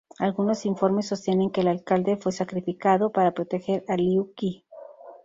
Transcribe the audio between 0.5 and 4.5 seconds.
informes sostienen que el alcalde fue "sacrificado" para proteger a Liu